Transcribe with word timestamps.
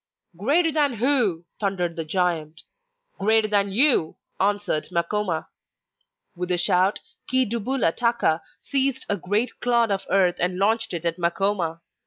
'Greater 0.35 0.71
than 0.71 0.95
who?' 0.95 1.45
thundered 1.59 1.95
the 1.95 2.03
giant. 2.03 2.63
'Greater 3.19 3.47
than 3.47 3.71
you!' 3.71 4.17
answered 4.39 4.87
Makoma. 4.91 5.49
With 6.35 6.49
a 6.49 6.57
shout, 6.57 7.01
Chi 7.29 7.45
dubula 7.45 7.95
taka 7.95 8.41
seized 8.59 9.05
a 9.09 9.17
great 9.17 9.59
clod 9.59 9.91
of 9.91 10.07
earth 10.09 10.37
and 10.39 10.57
launched 10.57 10.95
it 10.95 11.05
at 11.05 11.19
Makoma. 11.19 11.81